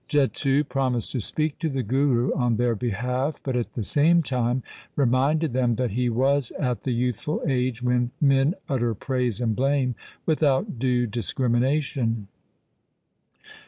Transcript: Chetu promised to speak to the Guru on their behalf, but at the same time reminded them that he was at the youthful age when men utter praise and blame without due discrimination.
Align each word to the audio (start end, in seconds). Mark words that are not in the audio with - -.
Chetu 0.07 0.63
promised 0.67 1.11
to 1.11 1.19
speak 1.21 1.59
to 1.59 1.69
the 1.69 1.83
Guru 1.83 2.33
on 2.33 2.55
their 2.55 2.73
behalf, 2.73 3.39
but 3.43 3.55
at 3.55 3.73
the 3.73 3.83
same 3.83 4.23
time 4.23 4.63
reminded 4.95 5.53
them 5.53 5.75
that 5.75 5.91
he 5.91 6.09
was 6.09 6.49
at 6.57 6.81
the 6.81 6.91
youthful 6.91 7.39
age 7.47 7.83
when 7.83 8.09
men 8.19 8.55
utter 8.67 8.95
praise 8.95 9.39
and 9.39 9.55
blame 9.55 9.93
without 10.25 10.79
due 10.79 11.05
discrimination. 11.05 12.29